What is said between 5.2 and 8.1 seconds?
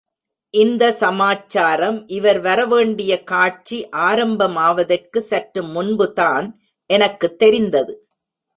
சற்று முன்புதான் எனக்குத் தெரிந்தது.